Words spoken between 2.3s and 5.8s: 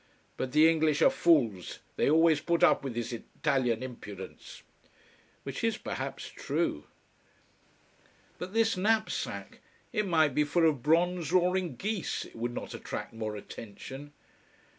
put up with this Italian impudence." Which is